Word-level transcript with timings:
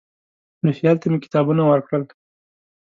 روهیال 0.63 0.97
ته 1.01 1.07
مې 1.11 1.17
کتابونه 1.23 1.61
ورکړل. 1.65 2.03